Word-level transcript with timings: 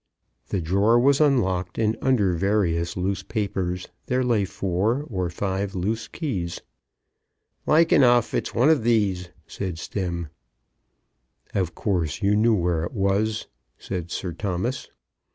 The 0.47 0.61
drawer 0.61 0.99
was 0.99 1.21
unlocked, 1.21 1.77
and 1.77 1.95
under 2.01 2.33
various 2.33 2.97
loose 2.97 3.21
papers 3.21 3.87
there 4.07 4.23
lay 4.23 4.45
four 4.45 5.03
or 5.11 5.29
five 5.29 5.75
loose 5.75 6.07
keys. 6.07 6.59
"Like 7.67 7.93
enough 7.93 8.33
it's 8.33 8.55
one 8.55 8.71
of 8.71 8.81
these," 8.83 9.29
said 9.45 9.77
Stemm. 9.77 10.29
"Of 11.53 11.75
course 11.75 12.23
you 12.23 12.35
knew 12.35 12.55
where 12.55 12.83
it 12.83 12.93
was," 12.93 13.45
said 13.77 14.09
Sir 14.09 14.33
Thomas. 14.33 14.89